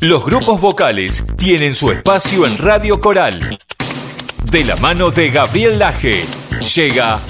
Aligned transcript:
Los 0.00 0.24
grupos 0.24 0.62
vocales 0.62 1.22
tienen 1.36 1.74
su 1.74 1.90
espacio 1.90 2.46
en 2.46 2.56
Radio 2.56 3.02
Coral. 3.02 3.58
De 4.44 4.64
la 4.64 4.74
mano 4.76 5.10
de 5.10 5.28
Gabriel 5.28 5.78
Laje, 5.78 6.24
llega 6.74 7.20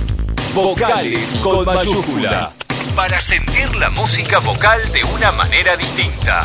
Vocales 0.54 1.40
con 1.42 1.64
mayúscula. 1.64 2.52
Para 2.94 3.20
sentir 3.20 3.74
la 3.74 3.90
música 3.90 4.38
vocal 4.38 4.80
de 4.92 5.02
una 5.02 5.32
manera 5.32 5.76
distinta. 5.76 6.44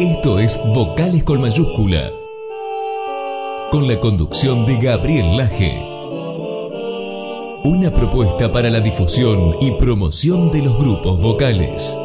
Esto 0.00 0.40
es 0.40 0.60
Vocales 0.74 1.22
con 1.22 1.40
mayúscula. 1.40 2.10
Con 3.70 3.86
la 3.86 4.00
conducción 4.00 4.66
de 4.66 4.78
Gabriel 4.78 5.36
Laje. 5.36 5.93
Una 7.66 7.90
propuesta 7.90 8.52
para 8.52 8.68
la 8.68 8.78
difusión 8.78 9.54
y 9.58 9.70
promoción 9.78 10.50
de 10.50 10.60
los 10.60 10.76
grupos 10.76 11.18
vocales. 11.22 11.96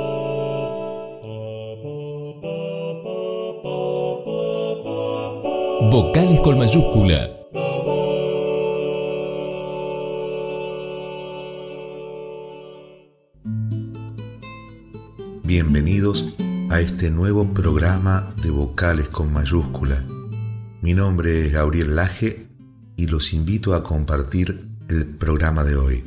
Vocales 5.91 6.39
con 6.39 6.59
mayúscula. 6.59 7.30
Bienvenidos 15.44 16.38
a 16.69 16.80
este 16.80 17.11
nuevo 17.11 17.53
programa 17.53 18.33
de 18.41 18.49
vocales 18.49 19.09
con 19.09 19.33
mayúscula. 19.33 20.05
Mi 20.81 20.94
nombre 20.94 21.47
es 21.47 21.52
Gabriel 21.52 21.97
Laje 21.97 22.47
y 22.95 23.07
los 23.07 23.33
invito 23.33 23.75
a 23.75 23.83
compartir 23.83 24.68
el 24.89 25.05
programa 25.05 25.63
de 25.63 25.75
hoy. 25.75 26.03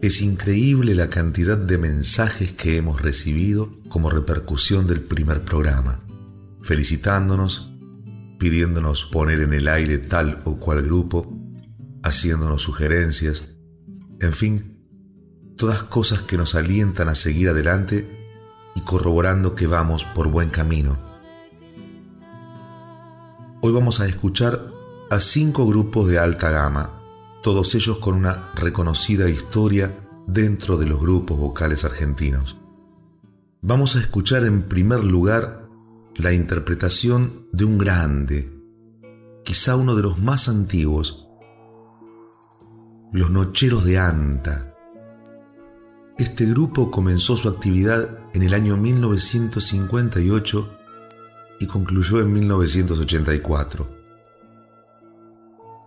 Es 0.00 0.22
increíble 0.22 0.94
la 0.94 1.10
cantidad 1.10 1.58
de 1.58 1.76
mensajes 1.76 2.54
que 2.54 2.78
hemos 2.78 3.02
recibido 3.02 3.70
como 3.90 4.08
repercusión 4.08 4.86
del 4.86 5.02
primer 5.02 5.42
programa, 5.42 6.00
felicitándonos, 6.62 7.70
pidiéndonos 8.38 9.04
poner 9.04 9.40
en 9.40 9.52
el 9.52 9.68
aire 9.68 9.98
tal 9.98 10.40
o 10.44 10.56
cual 10.56 10.82
grupo, 10.82 11.38
haciéndonos 12.02 12.62
sugerencias, 12.62 13.44
en 14.18 14.32
fin, 14.32 14.78
todas 15.56 15.82
cosas 15.82 16.22
que 16.22 16.38
nos 16.38 16.54
alientan 16.54 17.10
a 17.10 17.14
seguir 17.14 17.50
adelante 17.50 18.08
y 18.74 18.80
corroborando 18.80 19.54
que 19.54 19.66
vamos 19.66 20.06
por 20.14 20.28
buen 20.28 20.48
camino. 20.48 20.98
Hoy 23.60 23.72
vamos 23.72 24.00
a 24.00 24.06
escuchar 24.06 24.79
a 25.10 25.20
cinco 25.20 25.66
grupos 25.66 26.08
de 26.08 26.18
alta 26.18 26.50
gama, 26.50 27.02
todos 27.42 27.74
ellos 27.74 27.98
con 27.98 28.14
una 28.14 28.52
reconocida 28.54 29.28
historia 29.28 30.08
dentro 30.26 30.78
de 30.78 30.86
los 30.86 31.00
grupos 31.00 31.38
vocales 31.38 31.84
argentinos. 31.84 32.56
Vamos 33.60 33.96
a 33.96 34.00
escuchar 34.00 34.44
en 34.44 34.62
primer 34.62 35.04
lugar 35.04 35.68
la 36.14 36.32
interpretación 36.32 37.48
de 37.52 37.64
un 37.64 37.76
grande, 37.76 38.50
quizá 39.44 39.76
uno 39.76 39.94
de 39.96 40.02
los 40.02 40.18
más 40.18 40.48
antiguos, 40.48 41.28
Los 43.12 43.30
Nocheros 43.30 43.84
de 43.84 43.98
Anta, 43.98 44.70
este 46.20 46.44
grupo 46.44 46.90
comenzó 46.90 47.34
su 47.38 47.48
actividad 47.48 48.18
en 48.34 48.42
el 48.42 48.52
año 48.52 48.76
1958 48.76 50.70
y 51.60 51.66
concluyó 51.66 52.20
en 52.20 52.30
1984. 52.34 53.99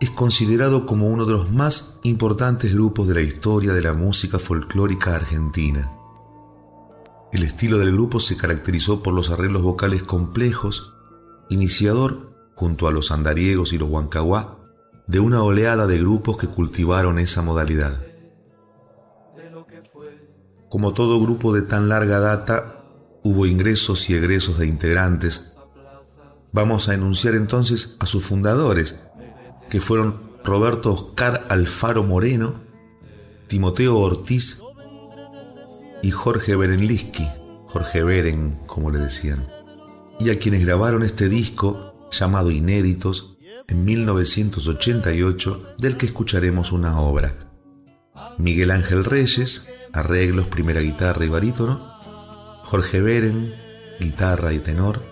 Es 0.04 0.10
considerado 0.10 0.84
como 0.84 1.06
uno 1.06 1.24
de 1.24 1.32
los 1.32 1.50
más 1.50 1.98
importantes 2.02 2.74
grupos 2.74 3.08
de 3.08 3.14
la 3.14 3.22
historia 3.22 3.72
de 3.72 3.80
la 3.80 3.94
música 3.94 4.38
folclórica 4.38 5.14
argentina. 5.14 5.92
El 7.32 7.42
estilo 7.42 7.78
del 7.78 7.92
grupo 7.92 8.20
se 8.20 8.36
caracterizó 8.36 9.02
por 9.02 9.14
los 9.14 9.30
arreglos 9.30 9.62
vocales 9.62 10.02
complejos, 10.02 10.92
iniciador, 11.48 12.34
junto 12.54 12.86
a 12.86 12.92
los 12.92 13.10
andariegos 13.12 13.72
y 13.72 13.78
los 13.78 13.88
huancahuá, 13.88 14.58
de 15.06 15.20
una 15.20 15.42
oleada 15.42 15.86
de 15.86 15.96
grupos 15.96 16.36
que 16.36 16.48
cultivaron 16.48 17.18
esa 17.18 17.40
modalidad. 17.40 18.02
Como 20.68 20.92
todo 20.92 21.18
grupo 21.18 21.54
de 21.54 21.62
tan 21.62 21.88
larga 21.88 22.20
data, 22.20 22.84
hubo 23.22 23.46
ingresos 23.46 24.10
y 24.10 24.14
egresos 24.14 24.58
de 24.58 24.66
integrantes. 24.66 25.56
Vamos 26.52 26.90
a 26.90 26.94
enunciar 26.94 27.34
entonces 27.36 27.96
a 28.00 28.06
sus 28.06 28.22
fundadores, 28.22 28.96
que 29.74 29.80
fueron 29.80 30.20
Roberto 30.44 30.92
Oscar 30.92 31.48
Alfaro 31.48 32.04
Moreno, 32.04 32.60
Timoteo 33.48 33.98
Ortiz 33.98 34.62
y 36.00 36.12
Jorge 36.12 36.54
Berenliski, 36.54 37.28
Jorge 37.66 38.04
Beren, 38.04 38.60
como 38.66 38.92
le 38.92 39.00
decían, 39.00 39.48
y 40.20 40.30
a 40.30 40.38
quienes 40.38 40.64
grabaron 40.64 41.02
este 41.02 41.28
disco 41.28 42.08
llamado 42.12 42.52
Inéditos 42.52 43.36
en 43.66 43.84
1988, 43.84 45.74
del 45.76 45.96
que 45.96 46.06
escucharemos 46.06 46.70
una 46.70 47.00
obra. 47.00 47.34
Miguel 48.38 48.70
Ángel 48.70 49.04
Reyes, 49.04 49.68
arreglos, 49.92 50.46
primera 50.46 50.82
guitarra 50.82 51.24
y 51.24 51.28
barítono, 51.30 51.98
Jorge 52.62 53.00
Beren, 53.00 53.56
guitarra 53.98 54.52
y 54.52 54.60
tenor, 54.60 55.02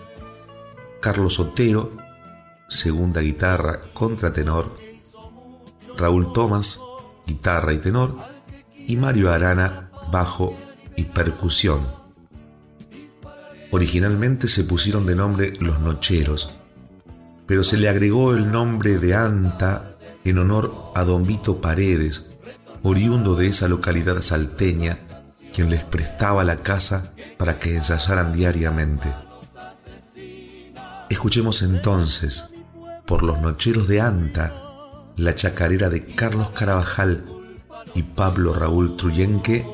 Carlos 1.01 1.37
Otero, 1.41 1.97
segunda 2.73 3.21
guitarra, 3.21 3.81
contratenor, 3.93 4.77
Raúl 5.97 6.33
Tomás, 6.33 6.79
guitarra 7.25 7.73
y 7.73 7.77
tenor, 7.77 8.17
y 8.75 8.97
Mario 8.97 9.31
Arana, 9.31 9.91
bajo 10.11 10.57
y 10.95 11.03
percusión. 11.05 11.87
Originalmente 13.71 14.47
se 14.47 14.63
pusieron 14.63 15.05
de 15.05 15.15
nombre 15.15 15.53
Los 15.59 15.79
Nocheros, 15.79 16.53
pero 17.45 17.63
se 17.63 17.77
le 17.77 17.89
agregó 17.89 18.33
el 18.33 18.51
nombre 18.51 18.97
de 18.97 19.15
Anta 19.15 19.97
en 20.25 20.37
honor 20.37 20.91
a 20.95 21.03
Don 21.03 21.25
Vito 21.25 21.61
Paredes, 21.61 22.25
oriundo 22.81 23.35
de 23.35 23.47
esa 23.47 23.67
localidad 23.67 24.21
salteña, 24.21 24.99
quien 25.53 25.69
les 25.69 25.83
prestaba 25.83 26.43
la 26.43 26.57
casa 26.57 27.13
para 27.37 27.59
que 27.59 27.75
ensayaran 27.75 28.33
diariamente. 28.33 29.13
Escuchemos 31.09 31.61
entonces, 31.61 32.52
por 33.05 33.23
los 33.23 33.41
nocheros 33.41 33.87
de 33.87 34.01
Anta, 34.01 34.53
la 35.17 35.35
chacarera 35.35 35.89
de 35.89 36.05
Carlos 36.05 36.49
Carabajal 36.49 37.25
y 37.93 38.03
Pablo 38.03 38.53
Raúl 38.53 38.97
Truyenque, 38.97 39.65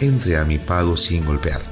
entre 0.00 0.36
a 0.36 0.44
mi 0.44 0.58
pago 0.58 0.96
sin 0.96 1.24
golpear. 1.24 1.69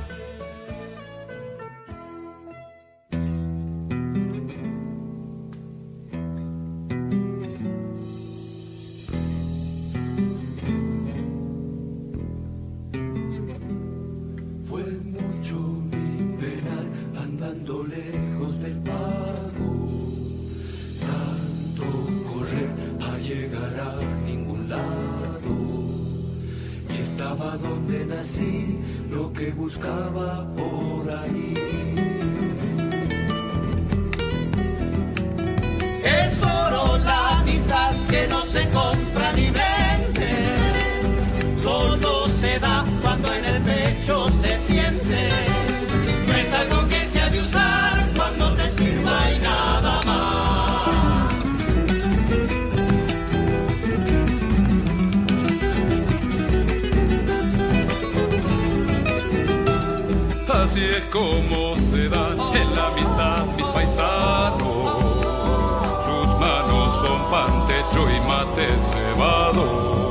mucho 44.08 44.30
se 44.40 44.58
siente. 44.58 45.28
No 46.26 46.34
es 46.34 46.52
algo 46.52 46.88
que 46.88 47.06
se 47.06 47.20
ha 47.20 47.30
de 47.30 47.40
usar 47.40 48.08
cuando 48.16 48.54
te 48.54 48.70
sirva 48.70 49.32
y 49.32 49.38
nada 49.38 50.00
más. 50.06 51.34
Así 60.64 60.84
es 60.84 61.02
como 61.10 61.76
se 61.76 62.08
da 62.08 62.30
en 62.54 62.74
la 62.74 62.86
amistad 62.88 63.46
mis 63.56 63.66
paisanos. 63.66 65.24
Sus 66.04 66.38
manos 66.38 67.06
son 67.06 67.30
pan, 67.30 67.66
techo 67.68 68.08
y 68.10 68.20
mate 68.20 68.68
cebado 68.78 70.07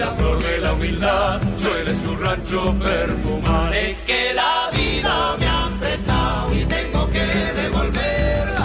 la 0.00 0.10
flor 0.14 0.42
de 0.42 0.58
la 0.58 0.72
humildad 0.72 1.40
suele 1.58 1.94
su 1.94 2.16
rancho 2.16 2.74
perfumar. 2.78 3.74
Es 3.74 4.04
que 4.06 4.32
la 4.32 4.70
vida 4.72 5.36
me 5.38 5.46
han 5.46 5.78
prestado 5.78 6.54
y 6.54 6.64
tengo 6.64 7.06
que 7.10 7.26
devolverla. 7.60 8.64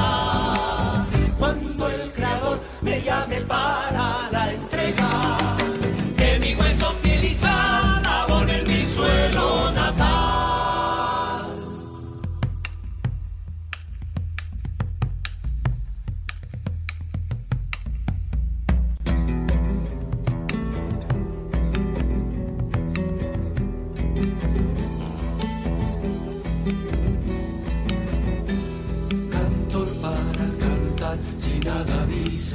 Cuando 1.38 1.90
el 1.90 2.12
creador 2.14 2.62
me 2.82 3.02
llame 3.02 3.42
para 3.42 4.30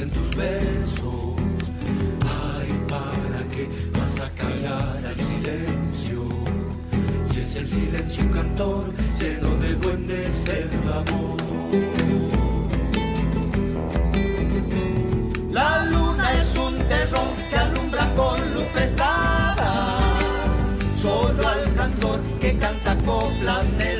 dicen 0.00 0.10
tus 0.10 0.36
versos. 0.36 1.34
Ay, 2.22 2.86
¿para 2.88 3.42
qué 3.50 3.68
vas 3.98 4.20
a 4.20 4.30
callar 4.30 5.04
al 5.06 5.16
silencio? 5.16 6.24
Si 7.30 7.40
es 7.40 7.56
el 7.56 7.68
silencio 7.68 8.30
cantor 8.32 8.92
lleno 9.18 9.54
de 9.56 9.74
duendes 9.74 10.48
el 10.48 10.92
amor. 10.92 11.36
La 15.50 15.84
luna 15.84 16.32
es 16.38 16.56
un 16.56 16.78
terrón 16.88 17.28
que 17.50 17.56
alumbra 17.56 18.14
con 18.14 18.54
luz 18.54 18.66
prestada. 18.72 19.98
Solo 20.94 21.48
al 21.48 21.74
cantor 21.74 22.20
que 22.40 22.56
canta 22.58 22.96
coplas 23.04 23.76
del 23.78 23.99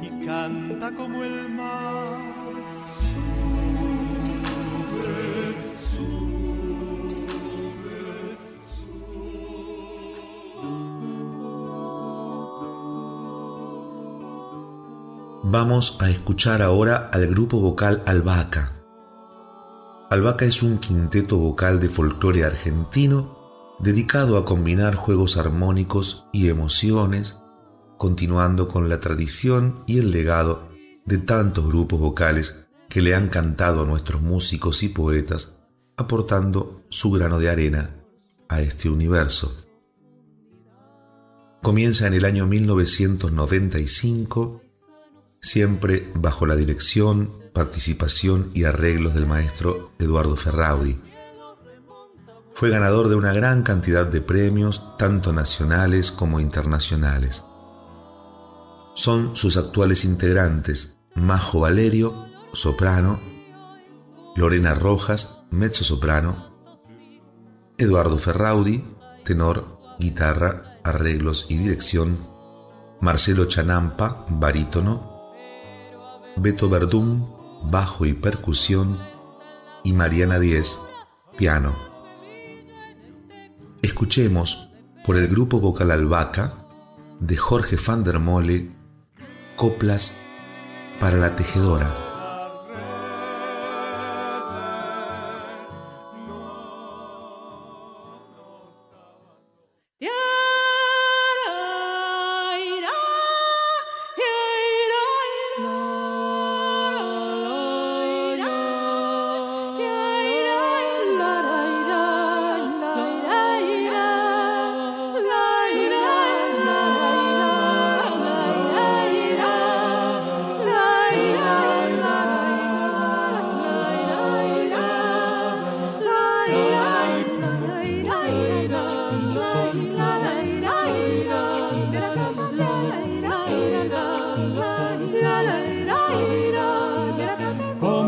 y 0.00 0.24
canta 0.24 0.94
como 0.94 1.24
el 1.24 1.45
Vamos 15.48 15.96
a 16.00 16.10
escuchar 16.10 16.60
ahora 16.60 17.08
al 17.12 17.28
grupo 17.28 17.60
vocal 17.60 18.02
Albahaca. 18.04 18.72
Albahaca 20.10 20.44
es 20.44 20.60
un 20.60 20.78
quinteto 20.78 21.38
vocal 21.38 21.78
de 21.78 21.88
folclore 21.88 22.42
argentino 22.42 23.76
dedicado 23.78 24.38
a 24.38 24.44
combinar 24.44 24.96
juegos 24.96 25.36
armónicos 25.36 26.26
y 26.32 26.48
emociones, 26.48 27.38
continuando 27.96 28.66
con 28.66 28.88
la 28.88 28.98
tradición 28.98 29.84
y 29.86 30.00
el 30.00 30.10
legado 30.10 30.68
de 31.04 31.18
tantos 31.18 31.68
grupos 31.68 32.00
vocales 32.00 32.66
que 32.88 33.00
le 33.00 33.14
han 33.14 33.28
cantado 33.28 33.82
a 33.82 33.86
nuestros 33.86 34.22
músicos 34.22 34.82
y 34.82 34.88
poetas, 34.88 35.60
aportando 35.96 36.82
su 36.88 37.12
grano 37.12 37.38
de 37.38 37.50
arena 37.50 37.94
a 38.48 38.62
este 38.62 38.88
universo. 38.88 39.56
Comienza 41.62 42.08
en 42.08 42.14
el 42.14 42.24
año 42.24 42.48
1995 42.48 44.62
siempre 45.46 46.10
bajo 46.16 46.44
la 46.44 46.56
dirección, 46.56 47.30
participación 47.52 48.50
y 48.52 48.64
arreglos 48.64 49.14
del 49.14 49.28
maestro 49.28 49.92
Eduardo 50.00 50.34
Ferraudi. 50.34 50.98
Fue 52.52 52.68
ganador 52.68 53.08
de 53.08 53.14
una 53.14 53.32
gran 53.32 53.62
cantidad 53.62 54.06
de 54.06 54.20
premios, 54.20 54.96
tanto 54.98 55.32
nacionales 55.32 56.10
como 56.10 56.40
internacionales. 56.40 57.44
Son 58.94 59.36
sus 59.36 59.56
actuales 59.56 60.04
integrantes 60.04 60.98
Majo 61.14 61.60
Valerio, 61.60 62.26
soprano, 62.52 63.20
Lorena 64.34 64.74
Rojas, 64.74 65.44
mezzo-soprano, 65.50 66.56
Eduardo 67.78 68.18
Ferraudi, 68.18 68.84
tenor, 69.24 69.78
guitarra, 70.00 70.80
arreglos 70.82 71.46
y 71.48 71.56
dirección, 71.56 72.18
Marcelo 73.00 73.44
Chanampa, 73.44 74.26
barítono, 74.28 75.15
Beto 76.36 76.68
Verdún, 76.68 77.26
bajo 77.64 78.04
y 78.04 78.12
percusión, 78.12 78.98
y 79.82 79.92
Mariana 79.92 80.38
Díez, 80.38 80.78
piano. 81.38 81.74
Escuchemos 83.80 84.68
por 85.04 85.16
el 85.16 85.28
grupo 85.28 85.60
vocal 85.60 85.90
Albaca 85.90 86.54
de 87.20 87.36
Jorge 87.36 87.76
van 87.84 88.04
der 88.04 88.18
Mole, 88.18 88.70
Coplas 89.56 90.14
para 91.00 91.16
la 91.16 91.34
Tejedora. 91.34 92.05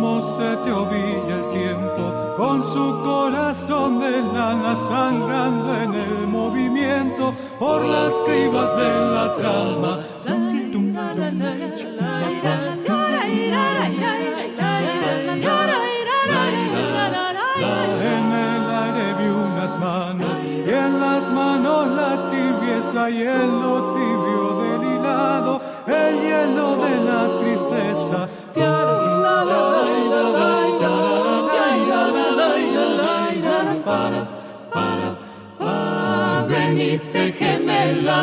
Cómo 0.01 0.23
se 0.23 0.57
te 0.59 0.71
ovilla 0.71 1.35
el 1.39 1.51
tiempo 1.51 2.35
con 2.37 2.63
su 2.63 3.03
corazón 3.03 3.99
de 3.99 4.23
lana 4.23 4.77
sangrando 4.77 5.75
en 5.75 5.93
el 5.93 6.29
movimiento 6.29 7.35
por 7.59 7.85
las 7.85 8.13
cribas 8.25 8.77
de 8.77 8.89
la 8.89 9.35
trama. 9.35 9.99
En 18.01 18.33
el 18.33 18.71
aire 18.71 19.15
vi 19.19 19.29
unas 19.31 19.77
manos 19.81 20.39
y 20.39 20.71
en 20.71 21.01
las 21.01 21.29
manos 21.33 21.89
la 21.89 22.31
tibieza 22.31 23.11
y 23.11 23.23
en 23.23 23.61
lo 23.61 23.93
tibio 23.95 24.63
del 24.63 24.93
hilado 24.93 25.61
el 25.89 26.21
hielo 26.21 26.77
de 26.77 27.08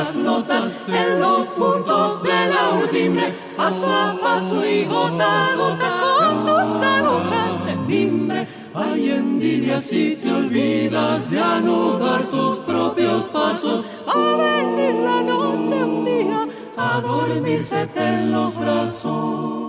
las 0.06 0.18
notas 0.18 0.88
en 0.88 1.20
los 1.20 1.48
puntos 1.48 2.22
de 2.22 2.50
la 2.54 2.70
urdimbre, 2.78 3.34
paso 3.58 3.90
a 3.90 4.16
paso 4.22 4.66
y 4.66 4.86
gota 4.86 5.54
a 5.54 5.56
gota 5.56 5.90
con 6.20 6.46
tus 6.46 6.86
agujas 6.86 7.66
de 7.66 7.76
mimbre. 7.76 8.48
Hay 8.74 9.10
envidia 9.10 9.82
si 9.82 10.16
te 10.18 10.32
olvidas 10.32 11.30
de 11.32 11.40
anudar 11.40 12.26
tus 12.30 12.60
propios 12.60 13.26
pasos. 13.26 13.86
a 14.08 14.18
venir 14.18 14.96
la 15.08 15.22
noche 15.24 15.84
un 15.84 16.06
día 16.06 16.48
a 16.78 17.02
dormirse 17.02 17.90
en 17.96 18.32
los 18.32 18.56
brazos. 18.56 19.65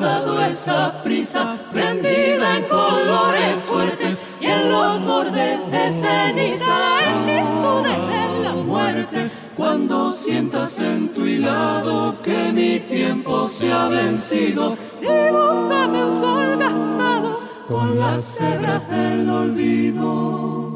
dado 0.00 0.40
esa 0.42 1.02
prisa, 1.02 1.56
rendida 1.72 2.56
en 2.56 2.64
colores 2.64 3.60
fuertes 3.60 4.20
y 4.40 4.46
en 4.46 4.70
los 4.70 5.04
bordes 5.04 5.70
de 5.70 5.92
ceniza, 5.92 6.98
actitudes 6.98 8.08
de 8.08 8.44
la 8.44 8.52
muerte. 8.52 9.30
Cuando 9.56 10.12
sientas 10.12 10.78
en 10.78 11.08
tu 11.14 11.26
hilado 11.26 12.20
que 12.22 12.52
mi 12.52 12.80
tiempo 12.80 13.48
se 13.48 13.72
ha 13.72 13.88
vencido, 13.88 14.76
dibújame 15.00 16.04
un 16.04 16.20
sol 16.20 16.58
gastado 16.58 17.40
con 17.66 17.98
las 17.98 18.40
hebras 18.40 18.88
del 18.90 19.28
olvido. 19.28 20.67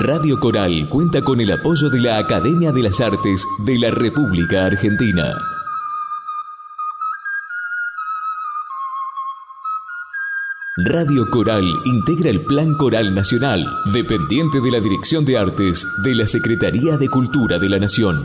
Radio 0.00 0.40
Coral 0.40 0.88
cuenta 0.88 1.20
con 1.20 1.38
el 1.42 1.52
apoyo 1.52 1.90
de 1.90 2.00
la 2.00 2.16
Academia 2.16 2.72
de 2.72 2.82
las 2.82 2.98
Artes 3.02 3.46
de 3.66 3.78
la 3.78 3.90
República 3.90 4.64
Argentina. 4.64 5.34
Radio 10.78 11.28
Coral 11.28 11.66
integra 11.84 12.30
el 12.30 12.42
Plan 12.46 12.74
Coral 12.78 13.14
Nacional, 13.14 13.66
dependiente 13.92 14.62
de 14.62 14.70
la 14.70 14.80
Dirección 14.80 15.26
de 15.26 15.36
Artes 15.36 15.86
de 16.02 16.14
la 16.14 16.26
Secretaría 16.26 16.96
de 16.96 17.10
Cultura 17.10 17.58
de 17.58 17.68
la 17.68 17.78
Nación. 17.78 18.16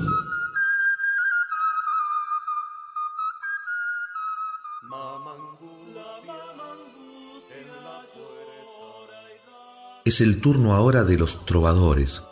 Es 10.08 10.22
el 10.22 10.40
turno 10.40 10.74
ahora 10.74 11.04
de 11.04 11.18
los 11.18 11.46
trovadores, 11.46 12.24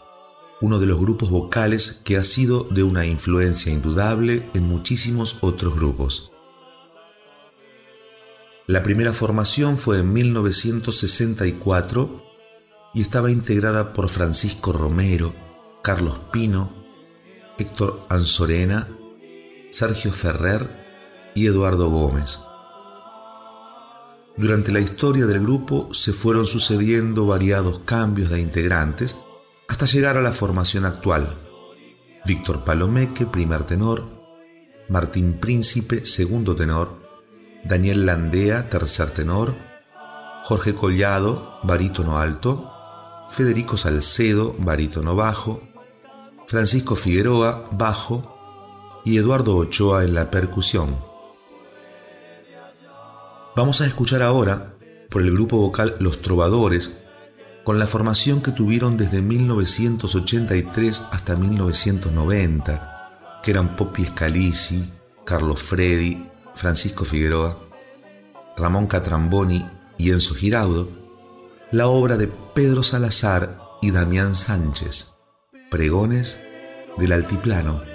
uno 0.62 0.80
de 0.80 0.86
los 0.86 0.98
grupos 0.98 1.30
vocales 1.30 2.00
que 2.06 2.16
ha 2.16 2.24
sido 2.24 2.64
de 2.64 2.84
una 2.84 3.06
influencia 3.06 3.74
indudable 3.74 4.50
en 4.54 4.64
muchísimos 4.64 5.38
otros 5.42 5.76
grupos. 5.76 6.32
La 8.66 8.82
primera 8.82 9.12
formación 9.12 9.78
fue 9.78 10.00
en 10.00 10.14
1964 10.14 12.24
y 12.94 13.02
estaba 13.02 13.30
integrada 13.30 13.92
por 13.92 14.08
Francisco 14.08 14.72
Romero, 14.72 15.34
Carlos 15.84 16.18
Pino, 16.32 16.72
Héctor 17.58 18.08
Anzorena, 18.08 18.88
Sergio 19.72 20.14
Ferrer 20.14 20.70
y 21.36 21.48
Eduardo 21.48 21.90
Gómez. 21.90 22.40
Durante 24.38 24.72
la 24.72 24.82
historia 24.82 25.26
del 25.26 25.40
grupo 25.40 25.94
se 25.94 26.12
fueron 26.12 26.46
sucediendo 26.46 27.26
variados 27.26 27.80
cambios 27.86 28.30
de 28.30 28.42
integrantes 28.42 29.18
hasta 29.70 29.86
llegar 29.86 30.18
a 30.18 30.22
la 30.22 30.34
formación 30.34 30.84
actual. 30.84 31.38
Víctor 32.26 32.66
Palomeque, 32.66 33.26
primer 33.26 33.64
tenor, 33.64 34.04
Martín 34.90 35.40
Príncipe, 35.40 36.06
segundo 36.06 36.54
tenor, 36.54 37.02
Daniel 37.64 38.06
Landea, 38.06 38.70
tercer 38.70 39.12
tenor, 39.12 39.56
Jorge 40.44 40.76
Collado, 40.76 41.60
barítono 41.64 42.20
alto, 42.20 42.72
Federico 43.30 43.78
Salcedo, 43.78 44.54
barítono 44.60 45.16
bajo, 45.16 45.62
Francisco 46.46 46.96
Figueroa, 46.96 47.70
bajo, 47.72 48.36
y 49.06 49.18
Eduardo 49.18 49.56
Ochoa 49.56 50.04
en 50.04 50.14
la 50.14 50.30
percusión. 50.30 50.98
Vamos 53.56 53.80
a 53.80 53.86
escuchar 53.86 54.22
ahora 54.22 54.74
por 55.10 55.22
el 55.22 55.32
grupo 55.32 55.58
vocal 55.58 55.96
Los 56.00 56.22
Trovadores, 56.22 57.00
con 57.64 57.80
la 57.80 57.88
formación 57.88 58.42
que 58.42 58.52
tuvieron 58.52 58.98
desde 58.98 59.22
1983 59.22 61.04
hasta 61.10 61.38
1990, 61.38 63.40
que 63.42 63.52
eran 63.52 63.78
Poppy 63.78 64.04
Scalisi, 64.04 64.92
Carlos 65.24 65.64
Freddi, 65.64 66.30
Francisco 66.54 67.06
Figueroa, 67.06 67.58
Ramón 68.58 68.88
Catramboni 68.88 69.66
y 69.98 70.12
Enzo 70.12 70.36
Giraudo, 70.36 70.90
la 71.72 71.88
obra 71.88 72.18
de 72.18 72.28
Pedro 72.28 72.84
Salazar 72.84 73.58
y 73.82 73.92
Damián 73.92 74.36
Sánchez, 74.36 75.16
Pregones 75.72 76.42
del 76.98 77.14
Altiplano 77.14 77.95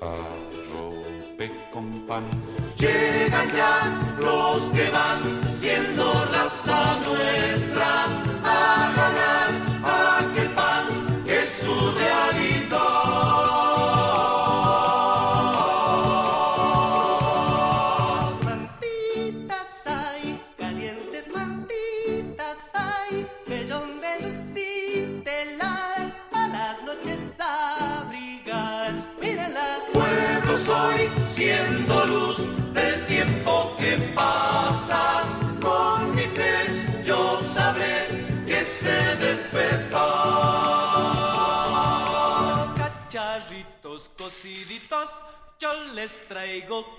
arrope 0.00 1.50
con 1.72 2.06
pan. 2.06 2.24
Llegan 2.78 3.48
ya 3.56 4.16
los 4.20 4.62
que 4.70 4.90
van 4.90 5.54
siendo 5.56 6.24
las 6.32 6.52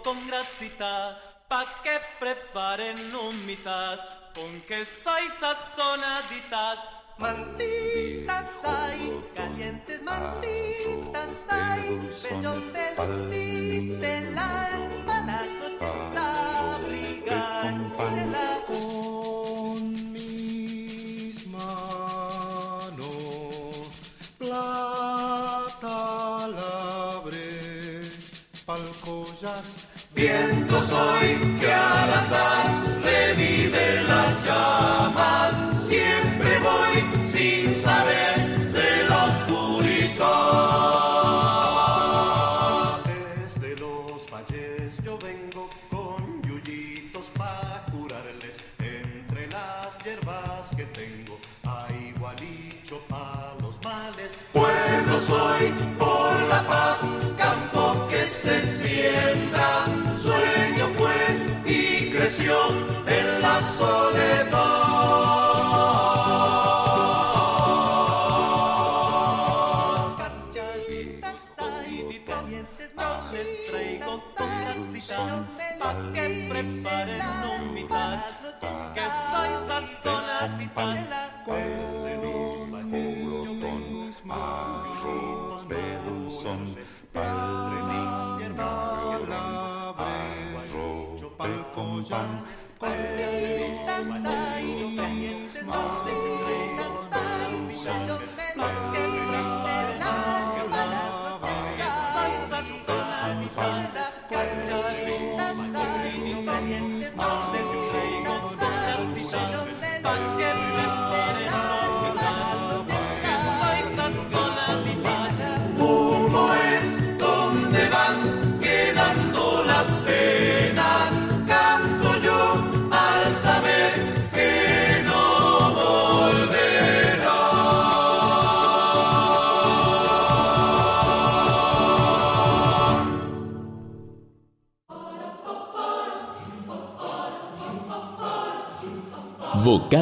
con 0.03 0.27
grasita 0.27 1.19
pa' 1.47 1.81
que 1.83 1.99
preparen 2.19 3.15
humitas 3.15 3.99
con 4.33 4.61
queso 4.61 5.11
y 5.25 5.29
sazonaditas. 5.39 6.79
Mantitas 7.17 8.45
hay, 8.63 9.23
calientes 9.35 10.01
mantitas 10.03 11.29
hay, 11.49 11.81
bellón 12.23 12.73
de 12.73 12.85
lucitelar, 13.07 14.66
love 29.57 29.96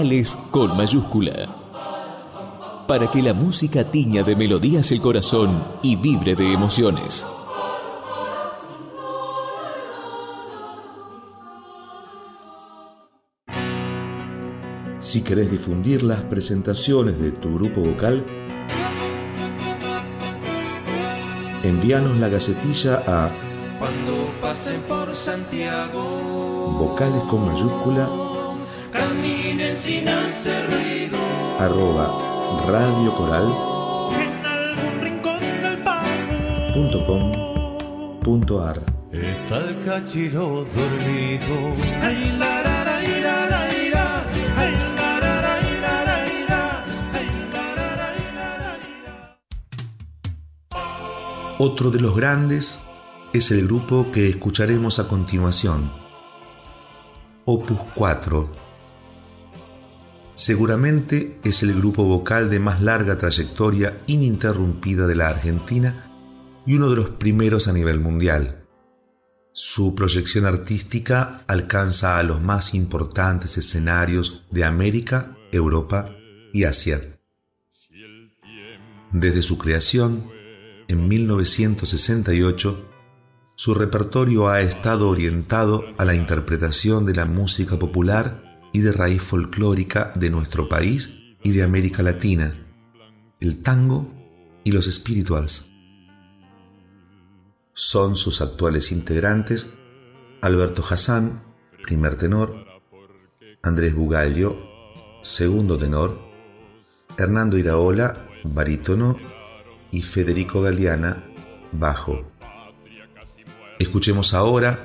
Vocales 0.06 0.38
con 0.52 0.78
mayúscula. 0.78 2.86
Para 2.88 3.10
que 3.10 3.24
la 3.24 3.34
música 3.34 3.86
tiña 3.86 4.22
de 4.22 4.36
melodías 4.36 4.92
el 4.92 5.02
corazón 5.02 5.64
y 5.82 5.96
vibre 5.96 6.36
de 6.36 6.54
emociones. 6.54 7.26
Si 15.00 15.24
querés 15.24 15.50
difundir 15.50 16.04
las 16.04 16.22
presentaciones 16.22 17.20
de 17.20 17.32
tu 17.32 17.56
grupo 17.56 17.82
vocal, 17.82 18.24
envíanos 21.64 22.16
la 22.18 22.30
gacetilla 22.30 23.02
a 23.08 23.32
Cuando 23.80 24.32
pasen 24.40 24.82
por 24.82 25.16
Santiago, 25.16 26.76
vocales 26.78 27.24
con 27.24 27.48
mayúscula 27.48 28.25
sin 29.76 30.08
hacer 30.08 30.66
ruido. 30.72 31.18
arroba 31.60 32.08
radiocoral 32.68 33.48
En 34.20 34.46
algún 34.46 35.02
rincón 35.02 35.40
del 35.62 35.78
pago 35.80 36.74
punto 36.74 37.06
com 37.06 37.32
punto 38.22 38.62
ar. 38.64 38.82
Está 39.12 39.58
el 39.58 39.84
cachilo 39.86 40.66
dormido. 40.76 41.56
Ay, 42.02 42.36
la, 42.40 42.64
ra, 42.64 42.84
ra, 42.84 43.04
ira, 43.04 43.48
ra, 43.48 43.62
ira. 43.86 44.26
Ay, 44.58 44.74
la, 44.98 45.20
ra, 45.20 45.34
ira, 45.72 46.04
ra, 46.10 46.18
ira. 46.42 46.64
Ay, 47.14 47.28
la, 47.54 48.70
ira. 48.90 49.36
Otro 51.60 51.92
de 51.92 52.00
los 52.02 52.16
grandes 52.16 52.82
es 53.32 53.52
el 53.52 53.68
grupo 53.68 54.12
que 54.12 54.28
escucharemos 54.30 55.00
a 55.00 55.08
continuación, 55.08 55.92
Opus 57.46 57.80
4. 57.94 58.65
Seguramente 60.36 61.40
es 61.46 61.64
el 61.64 61.74
grupo 61.74 62.04
vocal 62.04 62.50
de 62.50 62.60
más 62.60 62.82
larga 62.82 63.18
trayectoria 63.18 63.98
ininterrumpida 64.06 65.08
de 65.08 65.16
la 65.16 65.30
Argentina 65.30 66.12
y 66.66 66.76
uno 66.76 66.90
de 66.90 66.98
los 66.98 67.10
primeros 67.12 67.70
a 67.70 67.74
nivel 67.74 68.02
mundial. 68.02 68.66
Su 69.54 69.96
proyección 69.96 70.46
artística 70.46 71.46
alcanza 71.48 72.20
a 72.20 72.24
los 72.24 72.42
más 72.42 72.74
importantes 72.74 73.58
escenarios 73.58 74.46
de 74.52 74.66
América, 74.66 75.38
Europa 75.54 76.14
y 76.52 76.66
Asia. 76.66 77.00
Desde 79.14 79.42
su 79.42 79.58
creación, 79.58 80.26
en 80.90 81.08
1968, 81.08 82.90
su 83.56 83.74
repertorio 83.74 84.50
ha 84.50 84.60
estado 84.60 85.08
orientado 85.08 85.86
a 85.98 86.04
la 86.04 86.14
interpretación 86.14 87.06
de 87.06 87.16
la 87.16 87.26
música 87.26 87.80
popular 87.80 88.45
y 88.76 88.82
de 88.82 88.92
raíz 88.92 89.22
folclórica 89.22 90.12
de 90.16 90.30
nuestro 90.30 90.68
país 90.68 91.18
y 91.42 91.52
de 91.52 91.64
América 91.64 92.04
Latina, 92.04 92.54
el 93.40 93.62
tango 93.62 94.12
y 94.66 94.74
los 94.74 94.92
spirituals. 94.92 95.72
Son 97.72 98.18
sus 98.18 98.42
actuales 98.42 98.92
integrantes 98.92 99.74
Alberto 100.42 100.84
Hassan, 100.84 101.42
primer 101.84 102.18
tenor, 102.18 102.66
Andrés 103.62 103.96
Bugallo, 103.96 104.58
segundo 105.22 105.78
tenor, 105.78 106.20
Hernando 107.18 107.58
Iraola, 107.58 108.28
barítono 108.44 109.18
y 109.90 110.02
Federico 110.02 110.62
Galeana, 110.62 111.24
bajo. 111.72 112.30
Escuchemos 113.80 114.34
ahora, 114.34 114.78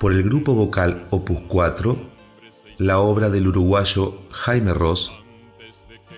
por 0.00 0.10
el 0.12 0.22
grupo 0.22 0.54
vocal 0.54 1.06
Opus 1.10 1.40
4, 1.48 2.13
la 2.78 2.98
obra 2.98 3.28
del 3.30 3.48
uruguayo 3.48 4.14
Jaime 4.30 4.74
Ross, 4.74 5.12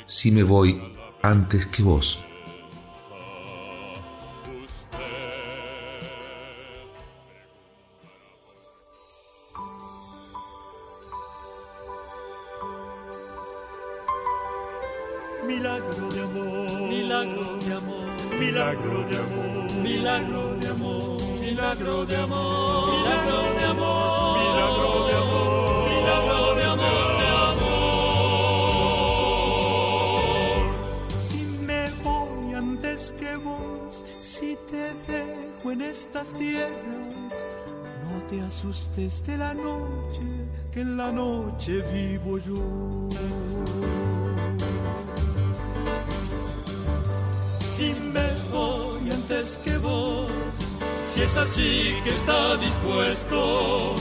Si 0.07 0.31
me 0.31 0.43
voy 0.45 0.81
antes 1.23 1.67
que 1.67 1.83
vos. 1.83 2.19
Milagro 15.45 16.09
de 16.09 16.21
amor, 16.23 16.89
milagro 16.89 17.57
de 17.59 17.75
amor, 17.75 18.07
milagro 18.39 19.09
de 19.09 19.17
amor, 19.17 19.73
milagro 19.83 20.57
de 20.57 20.69
amor, 20.69 21.23
milagro 21.41 22.07
de 22.07 22.17
amor, 22.17 22.91
milagro 22.93 23.43
de 23.43 23.65
amor. 23.65 23.66
Estas 35.97 36.35
tierras, 36.35 37.33
no 38.05 38.23
te 38.29 38.43
asustes 38.43 39.25
de 39.27 39.39
la 39.39 39.55
noche, 39.55 40.21
que 40.71 40.81
en 40.83 40.97
la 40.99 41.11
noche 41.11 41.83
vivo 41.91 42.39
yo. 42.39 43.09
Si 47.61 47.95
me 47.95 48.29
voy 48.53 49.11
antes 49.11 49.59
que 49.65 49.79
vos, 49.79 50.31
si 51.03 51.23
es 51.23 51.37
así 51.39 51.95
que 52.05 52.11
está 52.11 52.59
dispuesto, 52.59 53.95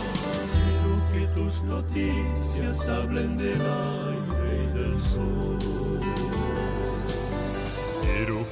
Quiero 0.53 0.93
que 1.13 1.39
tus 1.39 1.63
noticias 1.63 2.89
hablen 2.89 3.38
del 3.38 3.62
aire 3.62 4.63
y 4.63 4.77
del 4.77 4.99
sol. 4.99 5.54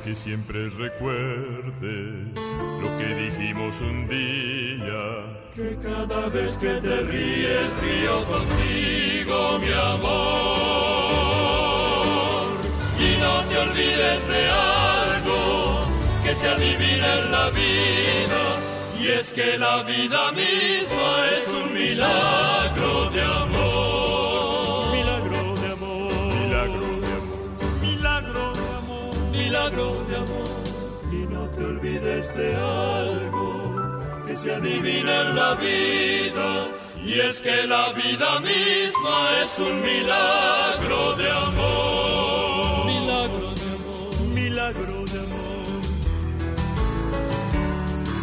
Que 0.04 0.16
siempre 0.16 0.70
recuerdes 0.70 2.36
lo 2.82 2.98
que 2.98 3.16
dijimos 3.16 3.80
un 3.80 4.08
día. 4.08 5.40
Que 5.56 5.78
cada 5.82 6.28
vez 6.28 6.58
que 6.58 6.76
te 6.76 7.02
ríes, 7.04 7.72
río 7.82 8.26
contigo, 8.26 9.60
mi 9.60 9.72
amor. 9.72 10.24
Y 13.00 13.18
no 13.22 13.44
te 13.50 13.58
olvides 13.60 14.28
de 14.28 14.50
algo 14.50 15.82
que 16.24 16.36
se 16.36 16.50
adivina 16.50 17.14
en 17.20 17.32
la 17.32 17.50
vida. 17.52 18.60
Y 19.00 19.08
es 19.08 19.32
que 19.32 19.58
la 19.58 19.84
vida 19.84 20.32
misma 20.34 21.30
es 21.38 21.48
un 21.50 21.74
milagro 21.74 23.10
de 23.12 23.22
amor. 23.22 23.73
Milagro 29.64 30.04
de 30.10 30.16
amor. 30.18 30.64
y 31.10 31.26
no 31.34 31.50
te 31.52 31.64
olvides 31.64 32.36
de 32.36 32.54
algo 32.54 34.02
que 34.28 34.36
se 34.36 34.54
adivina 34.54 35.22
en 35.22 35.36
la 35.38 35.56
vida. 35.56 36.68
Y 37.02 37.22
es 37.22 37.42
que 37.42 37.66
la 37.66 37.94
vida 37.94 38.42
misma 38.42 39.42
es 39.42 39.60
un 39.60 39.82
milagro 39.82 41.16
de 41.16 41.32
amor. 41.32 42.86
Milagro 42.88 43.54
de 43.62 43.68
amor. 43.78 44.28
milagro 44.34 45.06
de 45.06 45.20
amor. 45.28 45.82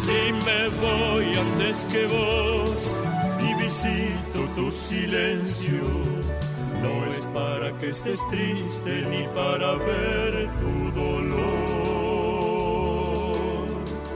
Si 0.03 0.19
me 0.45 0.61
voy 0.83 1.25
antes 1.39 1.85
que 1.91 2.05
vos 2.05 2.99
y 3.39 3.53
visito 3.55 4.39
tu 4.55 4.71
silencio, 4.71 5.81
no 6.81 7.05
es 7.05 7.25
para 7.27 7.71
que 7.77 7.89
estés 7.89 8.19
triste 8.29 9.05
ni 9.09 9.27
para 9.27 9.75
ver 9.75 10.49
tu 10.59 10.91
dolor. 10.99 11.61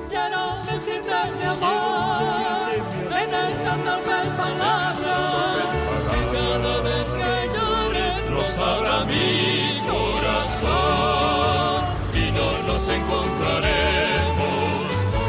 Quiero 0.10 0.41
decirte 0.71 1.15
mi 1.39 1.45
amor 1.45 2.15
en 3.21 3.34
esta 3.34 3.73
torpe 3.86 4.17
palabra 4.38 5.17
que 6.12 6.19
cada 6.36 6.75
vez 6.82 7.08
que 7.19 7.32
llores 7.56 8.15
lo 8.30 8.43
sabrá 8.60 8.97
mi 9.06 9.82
corazón 9.93 11.78
y 12.13 12.25
no 12.38 12.47
nos 12.67 12.84
encontraremos 12.89 13.95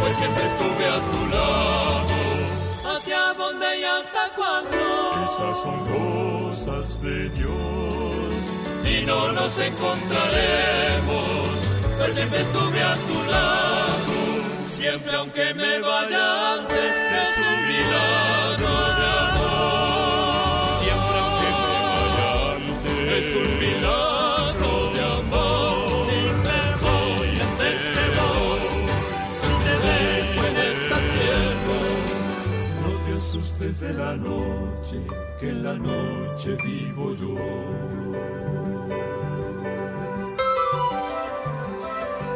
pues 0.00 0.16
siempre 0.16 0.44
estuve 0.52 0.84
a 0.88 0.98
tu 1.12 1.20
lado 1.34 2.16
hacia 2.94 3.20
dónde 3.34 3.68
y 3.78 3.84
hasta 3.84 4.22
cuándo 4.34 4.76
Esas 5.24 5.56
son 5.62 5.78
cosas 5.86 7.00
de. 7.02 7.25
Y 9.06 9.08
no 9.08 9.32
nos 9.32 9.58
encontraremos, 9.58 11.48
pues 11.98 12.14
siempre 12.14 12.40
estuve 12.40 12.82
a 12.82 12.94
tu 12.94 13.30
lado. 13.30 14.66
Siempre 14.66 15.16
aunque 15.16 15.54
me 15.54 15.78
vaya 15.80 16.54
antes 16.54 16.96
es 16.96 17.38
un 17.38 17.68
milagro 17.68 18.74
de 18.98 19.06
amor. 19.30 20.68
Siempre 20.82 21.18
aunque 21.24 21.48
me 21.62 21.74
vaya 21.88 22.52
antes. 22.54 23.26
Es 23.26 23.34
un 23.34 23.58
milagro 23.58 24.25
te 33.54 33.68
asustes 33.68 33.80
de 33.80 33.92
la 33.94 34.16
noche, 34.16 34.98
que 35.40 35.48
en 35.48 35.62
la 35.62 35.76
noche 35.76 36.56
vivo 36.64 37.14
yo. 37.14 37.36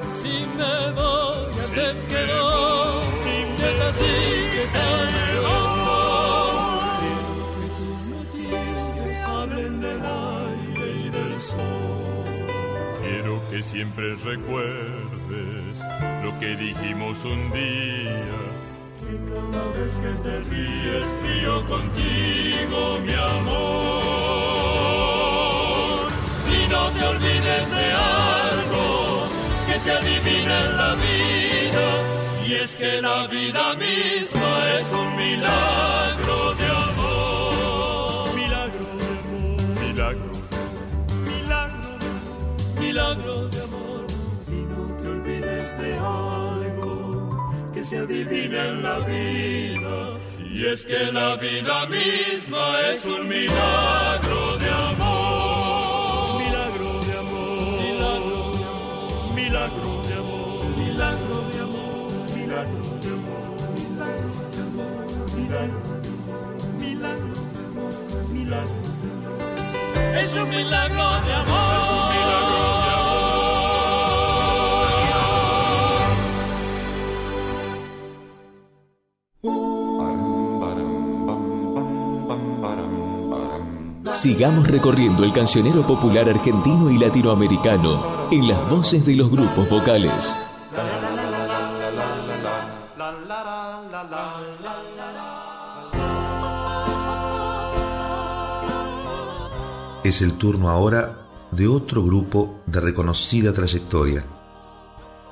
Si 0.06 0.46
me 0.56 0.92
voy 0.92 1.46
antes 1.64 2.04
que 2.04 2.24
vos, 2.32 3.04
si 3.22 3.64
es 3.64 3.80
así 3.80 4.04
que 4.52 4.62
estás 4.64 5.12
Que 7.00 7.12
tus 7.76 8.00
noticias 8.16 9.24
hablen 9.24 9.80
del 9.80 10.00
aire 10.00 10.90
y 11.06 11.10
del 11.10 11.40
sol. 11.40 12.24
Quiero 13.02 13.40
que 13.50 13.62
siempre 13.62 14.16
recuerdes 14.16 15.84
lo 16.22 16.38
que 16.38 16.56
dijimos 16.56 17.24
un 17.24 17.52
día. 17.52 18.59
Cada 19.28 19.62
vez 19.76 19.94
que 20.02 20.12
te 20.22 20.34
ríes, 20.50 21.06
río 21.22 21.54
contigo, 21.66 22.98
mi 23.04 23.12
amor. 23.12 23.70
Y 26.46 26.68
no 26.68 26.82
te 26.90 27.04
olvides 27.04 27.70
de 27.70 27.86
algo 27.92 29.24
que 29.66 29.78
se 29.78 29.92
adivina 29.92 30.54
en 30.64 30.76
la 30.76 30.94
vida. 30.94 31.86
Y 32.46 32.48
es 32.54 32.76
que 32.76 33.00
la 33.00 33.26
vida 33.26 33.74
misma 33.74 34.78
es 34.78 34.92
un 34.92 35.16
milagro 35.16 36.19
se 47.90 47.98
adivina 47.98 48.66
en 48.68 48.82
la 48.84 49.00
vida. 49.00 50.16
Y 50.48 50.64
es 50.64 50.86
que 50.86 51.10
la 51.10 51.34
vida 51.34 51.86
misma 51.86 52.80
es 52.92 53.04
un 53.04 53.28
milagro 53.28 54.56
de 54.58 54.70
amor. 54.70 56.38
Milagro 56.44 57.00
de 57.06 57.18
amor, 57.18 57.82
Milagro 57.82 58.42
de 58.52 58.64
amor. 58.68 59.34
milagro 59.34 60.02
de 60.06 60.14
amor, 60.22 60.64
Milagro 60.76 61.36
de 61.52 61.58
amor. 61.66 62.12
milagro 62.36 62.84
de 63.02 63.08
amor, 63.18 63.58
milagro 63.76 64.44
de 64.54 64.68
amor, 64.68 65.08
milagro 65.34 65.98
de 65.98 66.10
amor, 66.12 66.54
milagro 66.78 67.34
de 67.42 67.68
amor, 67.70 68.24
milagro 68.30 68.88
de 69.02 69.08
amor. 69.18 70.16
Es 70.22 70.34
un 70.34 70.48
milagro 70.48 71.06
de 71.26 71.32
amor. 71.34 71.69
Sigamos 84.20 84.68
recorriendo 84.68 85.24
el 85.24 85.32
cancionero 85.32 85.86
popular 85.86 86.28
argentino 86.28 86.90
y 86.90 86.98
latinoamericano 86.98 88.28
en 88.30 88.46
las 88.46 88.68
voces 88.68 89.06
de 89.06 89.16
los 89.16 89.30
grupos 89.30 89.66
vocales. 89.70 90.36
Es 100.04 100.20
el 100.20 100.34
turno 100.34 100.68
ahora 100.68 101.26
de 101.50 101.66
otro 101.66 102.04
grupo 102.04 102.60
de 102.66 102.78
reconocida 102.78 103.54
trayectoria, 103.54 104.26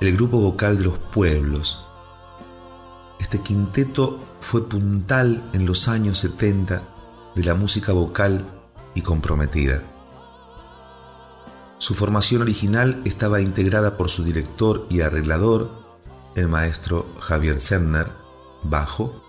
el 0.00 0.16
grupo 0.16 0.40
vocal 0.40 0.78
de 0.78 0.84
los 0.84 0.98
pueblos. 0.98 1.86
Este 3.20 3.40
quinteto 3.40 4.18
fue 4.40 4.66
puntal 4.66 5.50
en 5.52 5.66
los 5.66 5.88
años 5.88 6.20
70 6.20 6.82
de 7.34 7.44
la 7.44 7.52
música 7.52 7.92
vocal 7.92 8.57
comprometida. 9.02 9.82
Su 11.78 11.94
formación 11.94 12.42
original 12.42 13.02
estaba 13.04 13.40
integrada 13.40 13.96
por 13.96 14.10
su 14.10 14.24
director 14.24 14.86
y 14.90 15.00
arreglador, 15.00 15.70
el 16.34 16.48
maestro 16.48 17.06
Javier 17.20 17.60
Zentner, 17.60 18.08
bajo, 18.62 19.22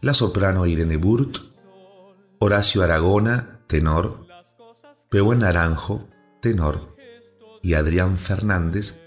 la 0.00 0.14
soprano 0.14 0.66
Irene 0.66 0.96
Burt, 0.96 1.38
Horacio 2.38 2.82
Aragona, 2.82 3.60
tenor, 3.66 4.26
Pehuen 5.08 5.40
Naranjo, 5.40 6.04
tenor, 6.40 6.96
y 7.62 7.74
Adrián 7.74 8.18
Fernández, 8.18 9.00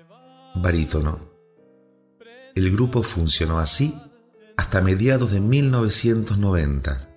barítono. 0.55 1.19
El 2.55 2.71
grupo 2.71 3.03
funcionó 3.03 3.59
así 3.59 3.93
hasta 4.55 4.81
mediados 4.81 5.31
de 5.31 5.41
1990 5.41 7.09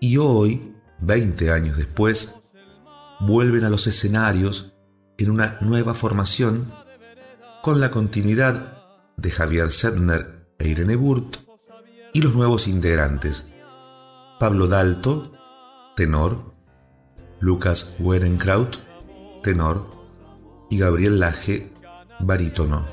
y 0.00 0.16
hoy, 0.16 0.74
20 1.00 1.50
años 1.50 1.76
después, 1.76 2.36
vuelven 3.20 3.64
a 3.64 3.70
los 3.70 3.86
escenarios 3.86 4.74
en 5.18 5.30
una 5.30 5.58
nueva 5.60 5.94
formación 5.94 6.72
con 7.62 7.80
la 7.80 7.90
continuidad 7.90 8.78
de 9.16 9.30
Javier 9.30 9.70
Sedner 9.70 10.46
e 10.58 10.68
Irene 10.68 10.96
Burt 10.96 11.36
y 12.12 12.22
los 12.22 12.34
nuevos 12.34 12.66
integrantes 12.68 13.46
Pablo 14.38 14.66
Dalto, 14.66 15.32
tenor, 15.96 16.54
Lucas 17.40 17.94
Werenkraut, 17.98 18.78
tenor, 19.42 19.86
y 20.70 20.78
Gabriel 20.78 21.20
Laje, 21.20 21.70
barítono. 22.20 22.86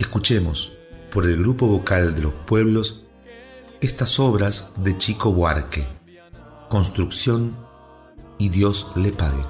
Escuchemos 0.00 0.72
por 1.12 1.24
el 1.24 1.38
grupo 1.38 1.68
vocal 1.68 2.16
de 2.16 2.22
los 2.22 2.32
pueblos 2.32 3.05
estas 3.86 4.18
obras 4.18 4.72
de 4.76 4.98
Chico 4.98 5.32
Buarque, 5.32 5.86
Construcción 6.68 7.56
y 8.36 8.48
Dios 8.48 8.92
le 8.96 9.12
pague. 9.12 9.44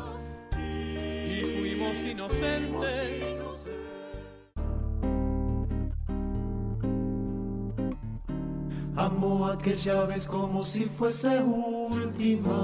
Amo 8.94 9.46
aquella 9.46 10.04
vez 10.04 10.26
como 10.26 10.62
si 10.62 10.84
fuese 10.84 11.42
última. 11.42 12.60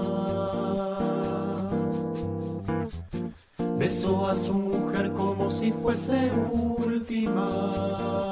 Besó 3.78 4.28
a 4.28 4.36
su 4.36 4.52
mujer 4.52 5.12
como 5.12 5.50
si 5.50 5.72
fuese 5.72 6.30
última. 6.52 8.31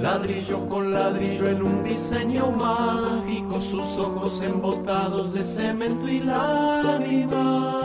Ladrillo 0.00 0.66
con 0.68 0.92
ladrillo 0.92 1.48
en 1.48 1.62
un 1.62 1.84
diseño 1.84 2.50
mágico, 2.50 3.60
sus 3.60 3.98
ojos 3.98 4.42
embotados 4.42 5.32
de 5.32 5.44
cemento 5.44 6.08
y 6.08 6.20
lágrimas 6.20 7.80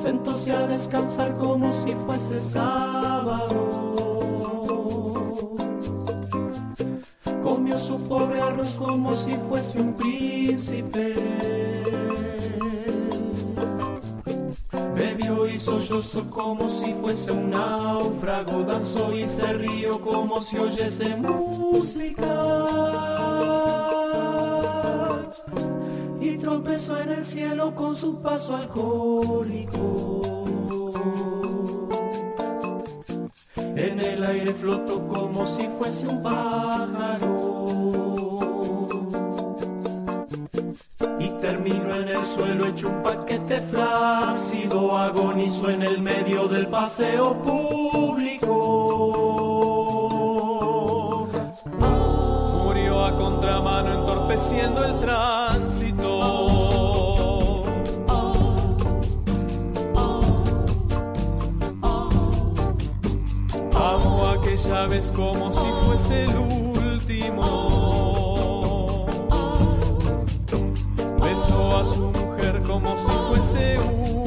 sentóse 0.00 0.52
a 0.52 0.66
descansar 0.66 1.34
como 1.34 1.72
si 1.72 1.92
fuese 1.92 2.40
sábado. 2.40 3.54
Comió 7.42 7.78
su 7.78 7.98
pobre 8.08 8.40
arroz 8.40 8.74
como 8.74 9.14
si 9.14 9.34
fuese 9.36 9.80
un 9.80 9.92
príncipe. 9.94 11.29
Como 16.40 16.70
si 16.70 16.94
fuese 16.94 17.30
un 17.30 17.50
náufrago. 17.50 18.62
Danzó 18.62 19.12
y 19.12 19.26
se 19.26 19.52
rió 19.52 20.00
como 20.00 20.40
si 20.40 20.56
oyese 20.56 21.16
música. 21.16 22.26
y 26.20 26.36
tropezó 26.36 26.98
en 27.00 27.10
el 27.10 27.24
cielo 27.24 27.74
con 27.74 27.94
su 27.94 28.20
paso 28.20 28.56
alcohólico. 28.56 30.20
En 33.56 34.00
el 34.00 34.24
aire 34.24 34.54
flotó 34.54 35.06
como 35.08 35.46
si 35.46 35.66
fuese 35.78 36.08
un 36.08 36.22
pájaro. 36.22 37.49
Agonizó 45.50 45.70
en 45.70 45.82
el 45.82 46.00
medio 46.00 46.46
del 46.48 46.68
paseo 46.68 47.36
público. 47.42 48.48
Murió 52.64 53.04
a 53.04 53.16
contramano 53.16 53.92
entorpeciendo 53.92 54.84
el 54.84 54.98
tránsito. 55.00 56.04
Amo 63.74 64.26
aquella 64.28 64.86
vez 64.86 65.10
como 65.14 65.52
si 65.52 65.66
fuese 65.84 66.24
el 66.24 66.36
último. 66.36 67.46
Besó 71.22 71.76
a 71.76 71.84
su 71.84 72.12
mujer 72.12 72.62
como 72.66 72.96
si 72.98 73.10
fuese 73.28 73.78
única. 73.78 74.19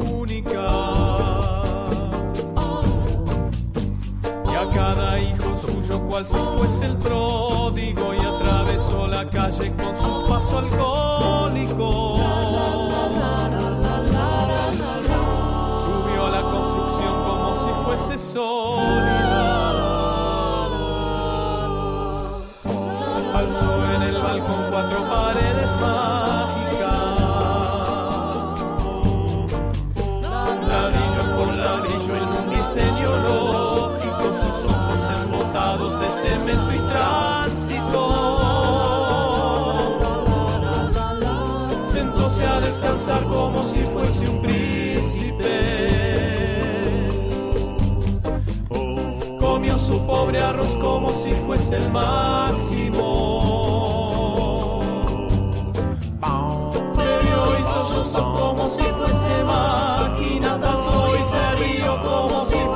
Suyo 5.64 6.00
cual 6.08 6.26
si 6.26 6.36
fuese 6.36 6.86
el 6.86 6.96
pródigo 6.96 8.14
y 8.14 8.18
atravesó 8.18 9.06
la 9.06 9.28
calle 9.28 9.72
con 9.72 9.96
su 9.96 10.28
paso 10.28 10.58
alcohólico. 10.58 12.18
Subió 15.82 16.28
la 16.28 16.42
construcción 16.42 17.24
como 17.24 17.56
si 17.64 17.70
fuese 17.84 18.18
sólida. 18.18 19.13
Como 43.54 43.68
si 43.68 43.80
fuese 43.82 44.28
un 44.28 44.42
príncipe. 44.42 45.46
Comió 49.38 49.78
su 49.78 50.04
pobre 50.04 50.42
arroz 50.42 50.76
como 50.78 51.10
si 51.10 51.32
fuese 51.34 51.76
el 51.76 51.88
máximo. 51.90 53.00
Bebió 56.96 57.58
y 57.58 57.62
sollozó 57.62 58.34
como 58.34 58.66
si 58.66 58.82
fuese 58.82 59.44
máquina, 59.44 60.58
danzó 60.58 61.16
y 61.16 61.22
se 61.22 61.54
rió 61.54 62.02
como 62.02 62.40
si 62.40 62.54
fuese 62.56 62.73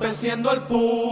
entorpeciendo 0.00 0.48
al 0.48 0.62
público. 0.66 1.09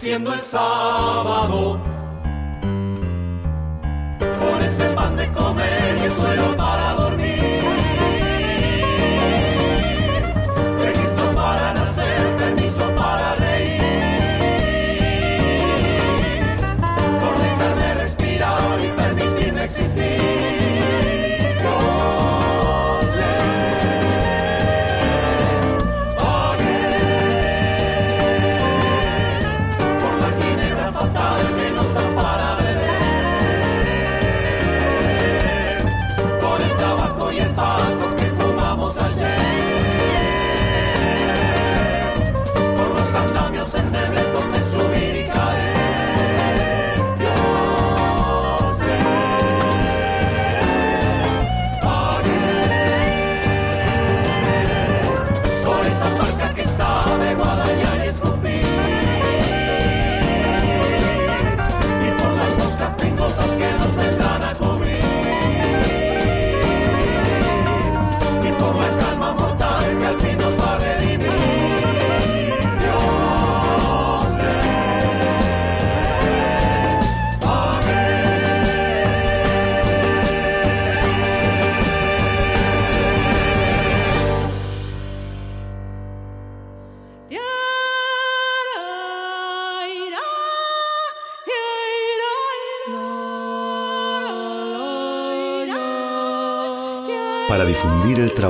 Entorpeciendo 0.00 0.32
el 0.32 0.40
sábado. 0.40 1.78
Por 4.18 4.62
ese 4.62 4.84
pan 4.94 5.16
de 5.16 5.30
comer 5.32 5.98
y 5.98 6.04
el 6.04 6.10
suelo 6.10 6.56
para 6.56 6.79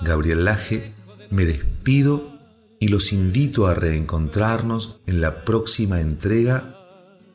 Gabriel 0.00 0.46
Laje, 0.46 0.94
me 1.30 1.44
despido 1.44 2.38
y 2.80 2.88
los 2.88 3.12
invito 3.12 3.66
a 3.66 3.74
reencontrarnos 3.74 4.98
en 5.06 5.20
la 5.20 5.44
próxima 5.44 6.00
entrega 6.00 6.74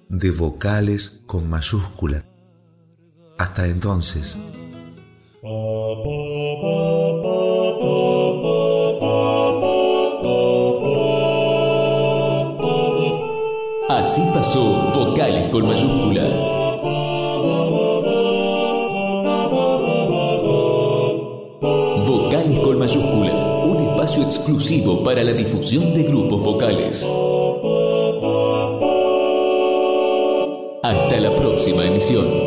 de 0.09 0.31
Vocales 0.31 1.21
con 1.27 1.47
mayúscula. 1.47 2.25
Hasta 3.37 3.67
entonces. 3.67 4.39
Así 5.43 5.51
pasó 14.33 14.63
Vocales 14.95 15.49
con 15.49 15.67
mayúscula. 15.67 16.23
Vocales 22.07 22.59
con 22.59 22.79
mayúscula, 22.79 23.63
un 23.65 23.89
espacio 23.89 24.23
exclusivo 24.23 25.03
para 25.03 25.25
la 25.25 25.33
difusión 25.33 25.93
de 25.93 26.03
grupos 26.03 26.41
vocales. 26.41 27.05
Hasta 30.83 31.19
la 31.19 31.35
próxima 31.35 31.85
emisión. 31.85 32.42